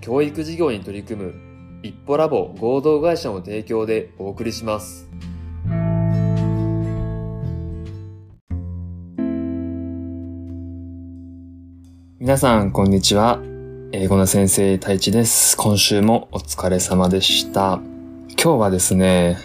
[0.00, 1.34] 教育事業に取り組む
[1.82, 5.08] 一歩ラボ合同会社の提供でお送りします。
[12.20, 13.40] 皆さん、こんにちは。
[13.92, 15.56] 英語の先生、太一です。
[15.56, 17.80] 今週もお疲れ様でした。
[18.28, 19.38] 今日はですね、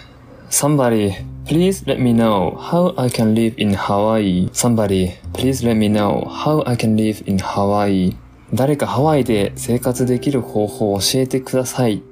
[0.50, 1.14] Somebody,
[1.46, 4.50] please let me know how I can live in Hawaii.
[4.52, 8.16] Somebody, please let me know how I can live in Hawaii.
[8.54, 12.04] 誰かハワイで生活できる方法を教えてください。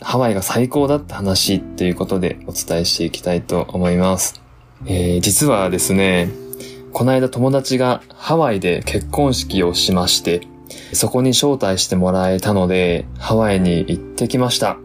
[0.00, 4.40] ハワイが最高だった話ということでお伝えしていきたいと思います。
[4.86, 6.30] えー、実はですね、
[6.92, 10.42] この間友達がハワイで結婚式をしまして、
[10.92, 14.78] そこに招待してもらえたので、ハワイに行ってきました。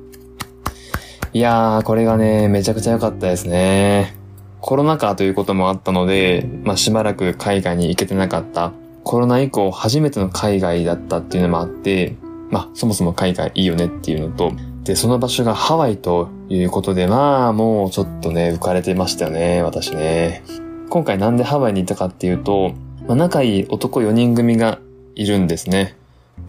[1.31, 4.15] いやー、これがね、めちゃくちゃ良かったですね。
[4.61, 12.15] コロナ禍ということもあったので、まあ、しばらく海外に行けてなかったコロナ以降初めての海外だったっていうのもあって、
[12.49, 20.43] まあ、そもそも海外いいよねっていうのと、で、その場所がハワイということで、まあ、もうちょっとね、浮かれてましたよね、私ね。
[20.89, 22.73] 今回なんでハワイに行ったかっていうと、
[23.07, 24.79] まあ、仲いい男4人組が
[25.15, 25.95] いるんですね。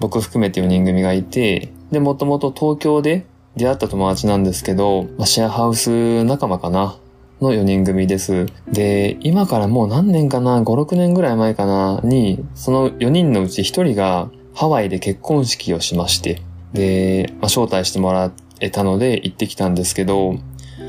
[0.00, 3.24] 僕含めて4人組がいて、で、もともと東京で
[3.56, 6.96] 出会った友達なんですけど、まあ、シェアハウス仲間かな。
[7.40, 8.46] の4人組です。
[8.70, 12.00] で、今からもう何年かな ?5、6年ぐらい前かな？
[12.04, 20.34] に、その4人のうち1人がハワイで結婚式をしまして、で、まあ、招待してもらえたので行ってきたんですけど、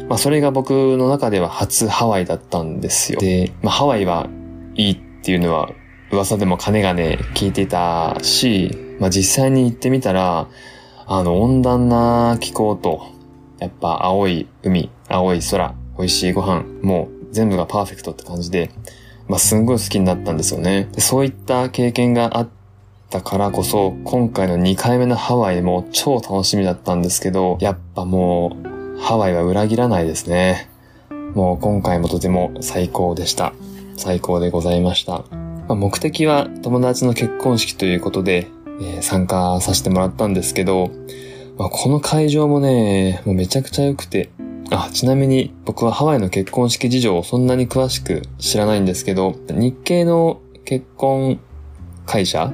[0.07, 3.19] まあ、それが僕の中では初ハワイだったんですよ。
[3.19, 4.29] で、まあ、ハワイは
[4.75, 5.69] いいっていうのは
[6.11, 10.47] 噂でも金がね、聞いてたし、まあ、実際に行ってみたら、
[11.07, 13.07] あの、温暖な気候と、
[13.59, 18.71] やっぱ青い海、青い空、美味しいご飯、もう全部がパーフェクトって感じで、
[19.27, 20.87] まあ、すんごい好きになったんですよね。
[20.93, 22.49] でそういった経験があっ
[23.09, 28.55] たからこそ、今回の2回目のハワイも超楽しみだったんですけど、やっぱも
[28.97, 30.69] う、ハワイは裏切らないですね。
[31.33, 33.53] もう今回もとても最高でした。
[33.97, 35.23] 最高でございました。
[35.67, 38.47] まあ、目的は友達の結婚式ということで、
[38.79, 40.91] えー、参加させてもらったんですけど、
[41.57, 44.29] まあ、この会場もね、もうめちゃくちゃ良くて、
[44.85, 51.39] あ、ちなみに僕はハワイの結婚式事情をそんなに詳しく知らないんですけど、日系の結婚
[52.05, 52.51] 会社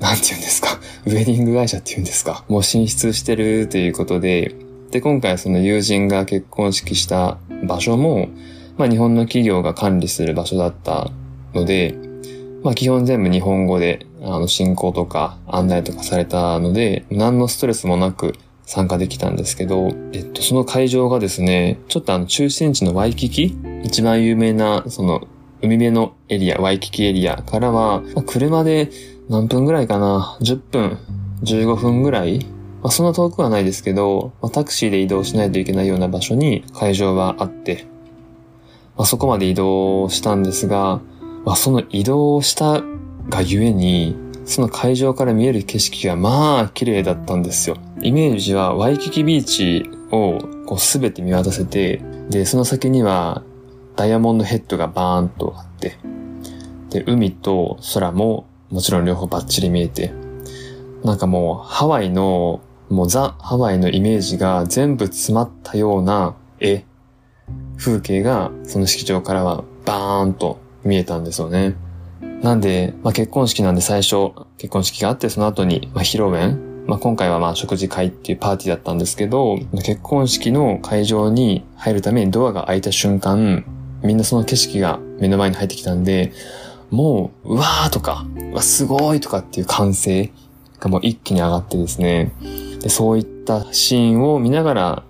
[0.00, 0.78] なんて言うんですか？
[1.06, 2.44] ウェディング会社って言うんですか？
[2.48, 4.54] もう進出してるということで、
[4.90, 8.28] で、今回その友人が結婚式した場所も、
[8.76, 11.10] まあ日本の企業が管理する場所だった
[11.54, 11.94] ので、
[12.62, 18.34] まあ基本全部日本語で、あの進行とか案内とかされたので、何のストレスもなく
[18.68, 25.26] 参加できたんですけど、えっと、その会場がですね、ちょっとあの中心地のワイキキ一番有名な、その、
[25.62, 28.90] 海辺のエリア、ワイキキエリアからは、まあ、車で
[29.30, 30.98] 何分ぐらいかな ?10 分、
[31.44, 32.46] 15分ぐらい
[32.82, 37.86] まあ、そんな遠くはないですけど、まあ、タクシーで移動しないといけないような場所に会場はあって、
[38.96, 41.00] まあ、そこまで移動したんですが、
[41.44, 42.82] まあ、その移動した
[43.28, 44.16] がゆえに、
[44.48, 47.76] その会場から見える景色がまあ綺麗だったんですよ。
[48.00, 53.42] イメージはワイキキビーチをこうすべて見渡せて、で、その先には
[53.94, 55.98] ダイヤモンドヘッドがバーンとあって、
[56.88, 60.14] で、海と空ももちろん両方バッチリ見えて、
[61.04, 66.86] なんかもうハワイの、もうザ・ハワイのイメージが全部詰まったような絵、
[67.76, 71.76] 風景がその式場からはバーンと見えたんですよね。
[72.42, 83.66] なんで、まあ、結婚式なんで最初、結婚式があってその後に、まあ、披露宴まあ、今回はま食事会っていうパーティーだったんですけど、結婚式の会場に入るためにドアが開いた瞬間、
[84.02, 86.32] みんなその景色が目の前に入ってきたんで、
[86.90, 90.30] もう、うわーとか、わ、すごいとかっていう歓声
[90.80, 92.32] がもう一気に上がってですね、
[92.80, 95.02] で、そういったシーンを見ながら、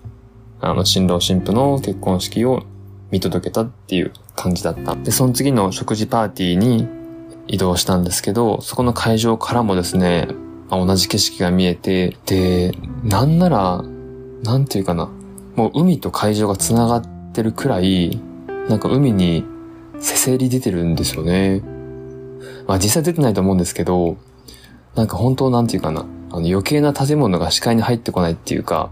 [0.59, 2.63] あの、新郎新婦の結婚式を
[3.09, 4.97] 見届けたっていう感じだった。
[4.97, 6.98] で、その次の食事パーティーに
[7.51, 10.27] 移動したんですけど、そこの会場からもですね、
[10.69, 12.71] ま同じ景色が見えて、で、
[13.03, 13.83] なんなら、
[14.43, 15.09] なんていうかな、
[15.55, 17.03] もう海と海上が繋がっ
[17.33, 18.21] てるくらい、
[18.69, 19.43] なんか海に
[19.99, 21.63] せせり出てるんですよね。
[22.67, 24.17] まあ実際出てないと思うんですけど、
[24.93, 26.01] なんか本当なんていうかな、
[26.31, 28.91] あの余計な建物が視界に入ってこないっていうか、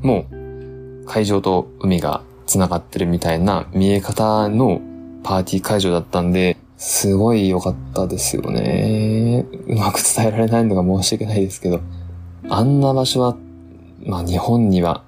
[0.00, 4.80] もう海上と海が繋がってるみたいな見え方の
[5.22, 9.44] パーティー会場だったんで、すごい良かったですよね。
[9.66, 11.80] うまく伝えられないのが申し訳ないですけど、
[12.48, 13.36] あんな場所は、
[14.06, 15.02] まあ日本には、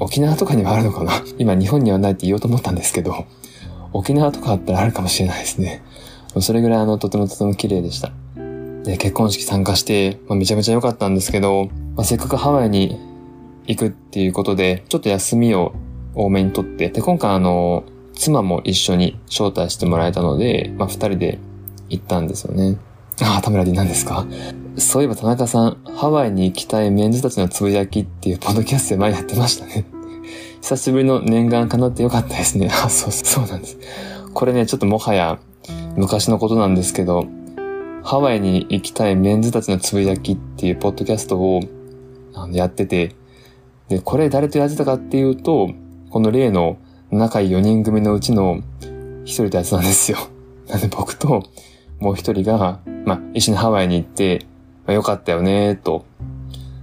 [0.00, 3.26] 沖縄とかにはあるのかな今日本にはないって言おうと思ったんですけど、
[3.92, 5.82] 沖縄とかあったらあるかもしれないですね。
[6.40, 8.12] それぐらいあの、とてもとても綺麗でした。
[8.84, 12.98] で、結婚式参加して、まあ、めちゃめちゃ良かったんですけど、まあ、せっかくハワイに
[13.66, 15.74] 行くっていうことで、ちょっと休みを
[16.14, 17.84] 多めにとって、で、今回あの、
[18.16, 21.38] 妻も一緒に招待してもらえたので、まあ、二人で
[21.88, 22.78] 行ったんですよね。
[23.22, 24.26] ああ、田村 D 何ですか？
[24.76, 29.86] そういえば田中さん、ハワイに行きたいメンズたちのつぶやきっていうポッドキャストで前やってましたね。
[30.60, 32.68] 久しぶりの念願かなってよかったですね。
[32.70, 33.78] あ、そう、そうなんです。
[34.34, 35.38] これね、ちょっともはや
[35.96, 37.26] 昔のことなんですけど、
[38.02, 41.60] ハワイに行きたいメンズたちのつぶやきっていうポッドキャストを
[42.34, 43.14] あのやってて、
[43.88, 45.70] で、これ誰とやってたかっていうと、
[46.10, 46.76] この例の
[47.10, 48.60] 仲いい4人組のうちの
[49.24, 50.18] 一人ってやつなんですよ。
[50.68, 51.42] なんで僕と
[52.00, 54.46] もう一人が、まあ、一緒にハワイに行って、
[54.86, 56.04] まあ、よかったよね、と。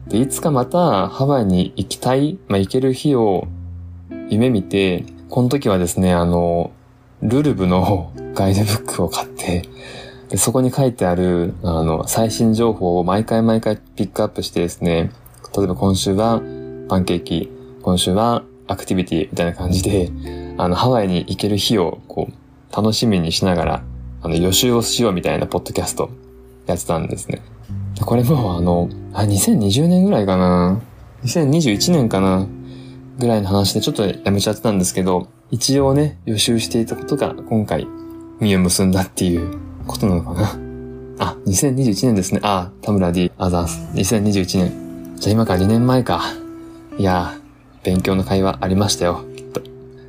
[0.07, 3.47] で、いつかまたハワイに行きたい、まあ、行ける日を
[4.29, 6.71] 夢見て、この時はですね、あの、
[7.21, 9.63] ルルブの ガイドブックを買って、
[10.29, 15.11] でそこに書いてある、あの、最新情報を毎回毎回ピックアップしてですね、
[15.55, 16.41] 例えば今週は
[16.89, 17.51] パンケーキ、
[17.83, 20.11] 今週はアクティビティみたいな感じで、
[20.57, 23.83] あの、ハワイに行ける日を、こう、楽しみにしながら、
[24.21, 26.09] あの、予習をしようみたいなポッドキャスト
[26.65, 27.41] やってたんですね。
[28.01, 30.81] これもあの、あ、2020年ぐらいかな
[31.23, 32.47] ?2021 年かな
[33.19, 37.87] ぐらいの話でちょっとやめちゃってたんですけど、一応ね、予習していたことが今回、
[38.39, 40.57] 実を結んだっていうことなのかな。
[41.19, 42.39] あ、2021年ですね。
[42.43, 43.79] あ、田村 D、アザース。
[43.93, 45.15] 2021年。
[45.17, 46.23] じゃあ今から2年前か。
[46.97, 47.33] いや
[47.83, 49.61] 勉強の会話ありましたよ、きっと。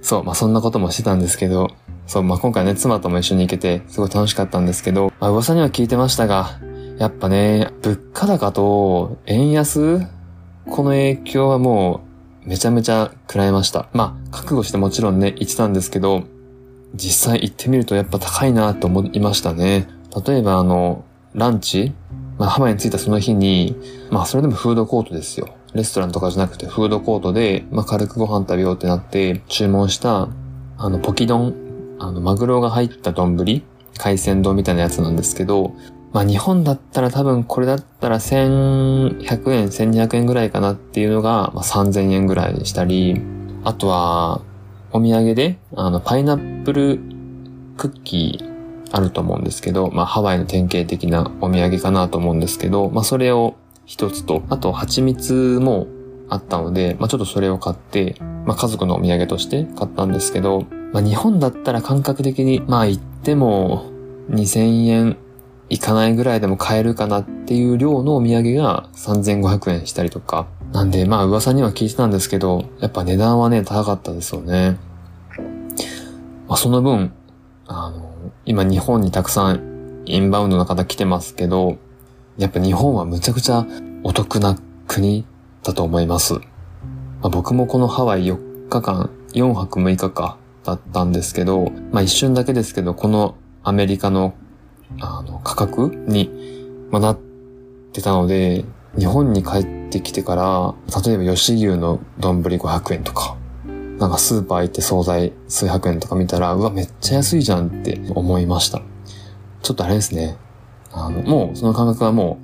[0.02, 1.70] そう、まあそんなこともしてたんですけど、
[2.06, 6.58] そう、まあ今回ね、妻とも一緒に行けて、すごい楽しかったんですけど、まあ噂には聞いてましたが、
[6.98, 10.06] やっぱね、物価高と円安
[10.66, 12.02] この影響はも
[12.46, 13.88] う、めちゃめちゃ食らいました。
[13.92, 16.24] まあ、覚悟してもちろんね、行ってたんですけど、
[16.94, 19.88] 実際行ってみるとやっぱ高いなと思いましたね。
[20.26, 21.04] 例えばあの、
[21.34, 21.92] ランチ？
[22.38, 23.76] まあ、ハワイに着いたその日に、
[24.10, 25.48] まあ、それでもフードコートですよ。
[25.74, 30.28] レストランとかじゃなくてフードコートで、まあ、軽くご飯食べようってなって、注文した、
[30.78, 31.54] あの、ポキ丼、
[31.98, 33.36] あの、マグロが入った丼、
[33.98, 35.74] 海鮮丼みたいなやつなんですけど、
[36.12, 43.20] まあ、日本だったら多分これだったら1100円、1200円ぐらいかなっていうのが、まあ、3000円ぐらいにしたり、
[43.64, 44.42] あとは、
[44.92, 47.00] お土産で、あの、パイナップル
[47.76, 48.54] クッキー
[48.96, 53.56] あると思うんですけど、まあ、ハワイの典型的なお土産かなと思うんですけど、まあ、それを
[53.86, 55.86] 一つと、あと蜂蜜も
[56.28, 58.16] あったので、まあ、ちょっとそれを買って、
[58.46, 63.90] まあ、家族のお土産として買ったんですけど、まあ、日本だったら感覚的に、まあ、行っても
[64.30, 65.16] 2000円
[65.68, 70.46] いかないぐらいでも買えるかなっていう量のお土産が3500円したりとか。
[70.72, 74.76] なんで、まあ噂には聞いてたんですけど、やっぱ値段はね、高かったですよね。
[76.48, 77.12] まあその分、
[77.66, 78.12] あの、
[78.44, 81.78] 今日本にたくさんインバウンドの方来てますけど、
[82.38, 83.66] やっぱ日本はむちゃくちゃ
[84.02, 85.24] お得な国
[85.62, 86.34] だと思います。
[86.34, 86.40] ま
[87.22, 94.34] あ、僕もこのハワイ4日間、4泊6日かだったんですけど、まあ一瞬だけですけど、このアメリカの
[95.00, 96.30] あの価格に、
[96.90, 97.18] まあ、なっ
[97.92, 98.64] てたので、
[98.98, 100.74] 日本に帰ってきてから、
[101.04, 103.36] 例えば吉牛の丼500円とか、
[103.98, 108.82] なんかスーパー行って惣菜数百円とか見たら、うわ、めっちゃ安いじゃんって思いました。
[109.62, 110.36] ちょっとあれですね。
[110.94, 112.38] あの、もうその感覚はも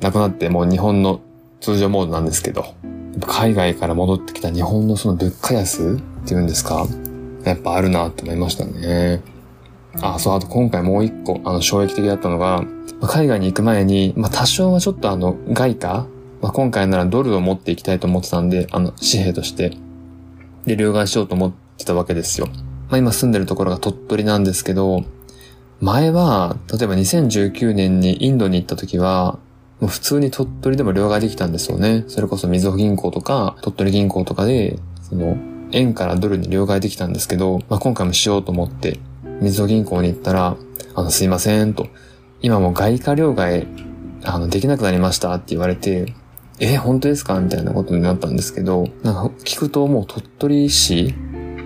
[0.00, 1.20] うなくなってもう日本の
[1.60, 2.74] 通常モードなんですけど、
[3.20, 6.86] 海外から戻ってきた日本のその物価安っていうんですか
[7.44, 9.22] やっぱあるなって思いましたね。
[10.02, 12.64] あ、そう、あと今回もう一個、あの、衝撃的だったのが、
[13.00, 16.06] 海外に行く前に、まあ、多少はちょっとあの、外貨
[16.42, 19.76] まあ、今回ならドルを持っていきたいと思ってたんで、あの、紙幣として。
[20.66, 22.48] で、両替しようと思ってたわけですよ。
[22.88, 25.04] まあ、今住んでるところが鳥取なんですけど、
[25.80, 29.38] 前は、例えば2019年にインドに行った時は、
[29.80, 32.04] もう普通に鳥取でも両替できたんですよね。
[32.08, 35.36] それこそみずほ銀行とか、鳥取銀行とかで、その、
[35.72, 38.98] 円からドルに両替できたんですけど、まあ、今回もしようと思って、
[39.40, 40.56] みずほ銀行に行ったら、
[40.94, 41.88] あの、すいません、と。
[42.40, 43.66] 今も外貨両替、
[44.24, 46.14] あの、できなくなりましたって言われて、
[46.58, 47.38] え、本当ですか？
[47.38, 51.14] みたいなことになったんですけど、なんか聞くともう鳥取市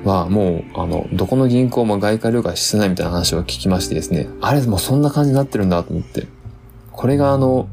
[0.05, 6.27] はもう、あの、どこの銀行も外貨両替してないみたいな話を聞きましてですね、あれもうそんな感じになってるんだと思って。
[6.93, 7.69] これがあの、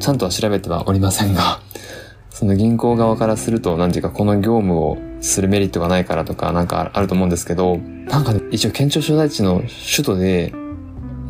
[0.00, 1.60] ちゃんとは調べてはおりませんが、
[2.30, 7.78] その銀行側からすると、なんていうか、この業務をするメリットがないからとか、なんかあると思うんですけど、
[8.08, 10.52] なんかね、一応県庁所在地の首都で、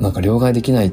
[0.01, 0.93] なんか両替できない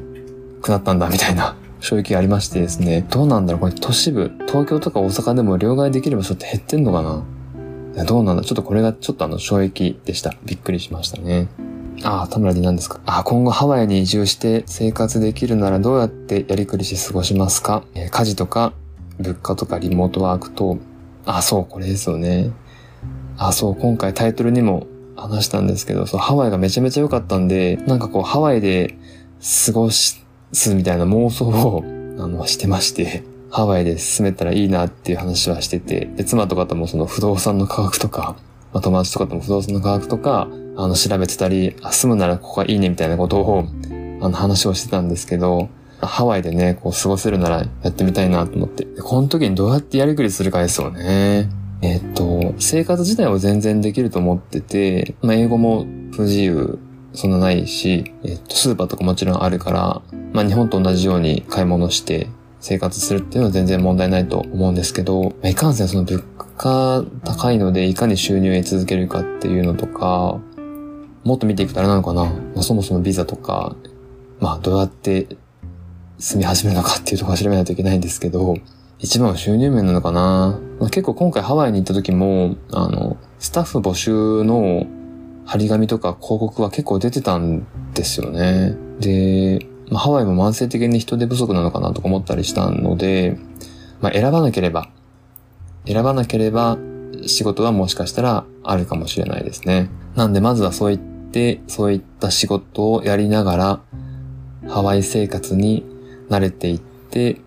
[0.62, 7.24] くなったんだ、みたいな 衝撃がありましてですね、どうなんだろうこれ都市部、東京とか大阪でも両替できる場所って減ってんのかな、
[8.08, 8.44] どうなんだ？
[8.44, 10.34] ちょっとこれがちょっとあの衝撃でした。
[10.46, 11.50] びっくりしましたね。
[12.04, 13.00] ああ、田村で何ですか？
[13.06, 18.74] あ今後ハワイに移住して生活できるならどうやってやりくりして過ごしますか、えー、家事とか
[19.20, 20.80] 物価とかリモートワークと、
[21.26, 22.52] あ、そう、これですよね。
[23.38, 28.98] あ、そう、今回タイトルにも話したんですけど、そう、ハワイがめちゃめちゃ良かったんで、なんかこう、ハワイで
[29.66, 30.26] 過ごす
[30.74, 31.84] みたいな妄想を、
[32.18, 38.38] あの、してまして、ハワイで住めたらいいなっていう話はしてて、で、妻とかともその不動産の価格とか、
[38.74, 43.66] まあ、友達とかとも不動産の価格とか、あの、調べてたり、あ、住むならここがいいねみたいなことを、
[44.22, 48.86] あの、話をしてたんですけど、ハワイでね、こう過ごせるならやってみたいなと思って。
[49.04, 51.50] この時にどうやってやりくりするかですよね。
[51.82, 56.80] えっと、生活自体は全然できると思ってて、まあ、英語も不自由
[57.14, 60.02] そんなないし、えっと、スーパーとかもちろんあるから、
[60.34, 62.28] まあ、日本と同じように買い物して
[62.62, 66.24] 生活するっていうのは全然問題ないと思うんですけど、いかんせんその物
[66.58, 70.40] 価高いのでいかに収入を得続けるかっていうのとか、
[71.24, 73.76] もっと見ていくとあれなのかな、まあ、そもそもビザとか、
[74.40, 75.28] まあどうやって
[76.20, 78.56] 住み始めるのかっていうところ調べないといけないんですけど、
[79.00, 84.86] 一番は収入面なのかな、まあ、結構今回ハワイに行った時も、あの、スタッフ募集の
[85.46, 87.66] 張り紙とか広告は結構出てたん
[87.96, 88.78] ですよね。
[89.00, 93.38] で、まあ、ハワイも慢性的に人手不足なのかなとか思ったりしたので、
[94.00, 94.90] まあ、選ばなければ、
[95.86, 96.78] 選ばなければ
[97.28, 99.90] 仕事はもしかしたらあるかもしれないですね。
[100.16, 103.80] なんでまずはそういって、そういった仕事をやりながら、
[104.70, 105.86] ハワイ生活に
[106.30, 107.42] 慣れていって、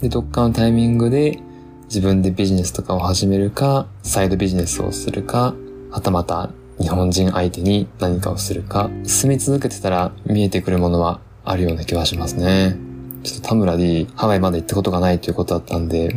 [0.00, 1.38] で、どっかのタイミングで
[1.84, 5.54] 自分でビジネスとかを始めるか、サイドビジネスをするか、
[5.90, 12.76] はたまた日本人相手に何かをするか、住み続けてたら見えてくるものはあるような気はしますね。
[13.22, 16.16] ちょっと田村 D、ハワイまで行ったことがないということだったんで、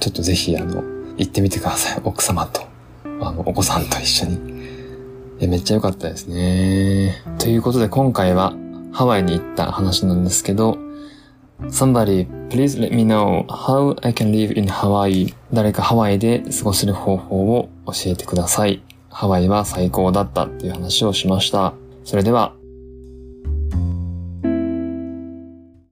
[0.00, 0.82] ちょっとぜひあの、
[1.18, 2.00] 行ってみてください。
[2.04, 2.62] 奥様と、
[3.20, 4.38] あの、お子さんと一緒に。
[5.40, 7.22] えめっちゃ良かったですね。
[7.38, 8.54] ということで今回は
[8.92, 10.78] ハワイに行った話なんですけど、
[11.62, 15.34] Somebody, please let me know how I can live in Hawaii.
[15.52, 18.82] 誰かハワイで過ごせる方法を教えてください。
[19.10, 21.74] ハワイは最高だったっていう話をしました。
[22.04, 22.52] それでは